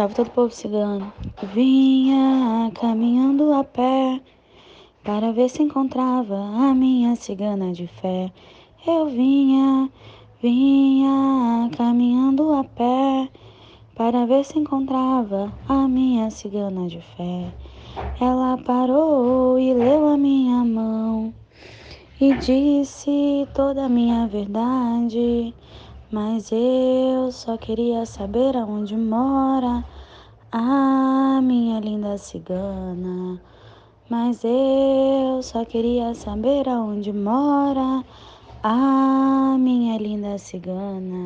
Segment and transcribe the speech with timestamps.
[0.00, 1.12] Salve todo povo cigano.
[1.52, 4.18] Vinha caminhando a pé
[5.04, 8.32] para ver se encontrava a minha cigana de fé.
[8.86, 9.90] Eu vinha,
[10.40, 13.28] vinha caminhando a pé
[13.94, 17.52] para ver se encontrava a minha cigana de fé.
[18.18, 21.34] Ela parou e leu a minha mão
[22.18, 25.54] e disse toda a minha verdade.
[26.12, 29.84] Mas eu só queria saber aonde mora
[30.50, 33.40] a minha linda cigana.
[34.08, 38.04] Mas eu só queria saber aonde mora
[38.60, 41.18] a minha linda cigana.